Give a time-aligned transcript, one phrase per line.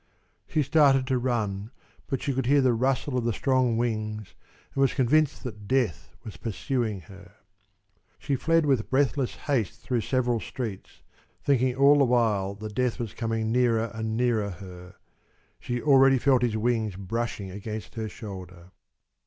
[0.47, 1.69] She started to run,
[2.07, 4.33] but she could hear the rustle of the strong wings
[4.73, 7.33] and was convinced that Death was pursuing her.
[8.17, 11.03] She fled with breathless haste through several streets,
[11.43, 14.95] thinking all the while that Death was coming nearer and nearer her.
[15.59, 18.71] She already felt his wings brushing against her shoulder.